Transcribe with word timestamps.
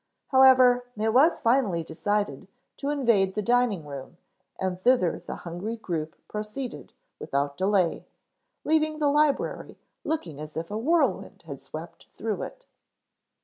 However, 0.29 0.83
it 0.97 1.13
was 1.13 1.41
finally 1.41 1.83
decided 1.83 2.47
to 2.77 2.89
invade 2.89 3.35
the 3.35 3.43
dining 3.43 3.85
room 3.85 4.17
and 4.59 4.81
thither 4.81 5.21
the 5.27 5.35
hungry 5.45 5.75
group 5.77 6.15
proceeded 6.27 6.93
without 7.19 7.55
delay, 7.55 8.07
leaving 8.63 8.97
the 8.97 9.11
library 9.11 9.77
looking 10.03 10.39
as 10.39 10.57
if 10.57 10.71
a 10.71 10.75
whirlwind 10.75 11.43
had 11.45 11.61
swept 11.61 12.07
through 12.17 12.41
it. 12.41 12.65